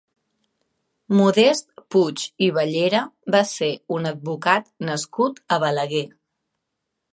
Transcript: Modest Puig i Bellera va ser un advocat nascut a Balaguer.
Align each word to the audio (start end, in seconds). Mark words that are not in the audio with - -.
Modest 1.19 1.83
Puig 1.95 2.23
i 2.47 2.47
Bellera 2.55 3.03
va 3.37 3.43
ser 3.51 3.71
un 3.99 4.13
advocat 4.13 4.67
nascut 4.91 5.41
a 5.59 5.63
Balaguer. 5.67 6.05